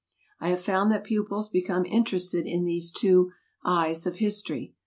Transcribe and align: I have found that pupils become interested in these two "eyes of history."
I 0.39 0.49
have 0.49 0.59
found 0.63 0.91
that 0.91 1.03
pupils 1.03 1.47
become 1.47 1.85
interested 1.85 2.47
in 2.47 2.63
these 2.63 2.89
two 2.91 3.33
"eyes 3.63 4.07
of 4.07 4.15
history." 4.15 4.73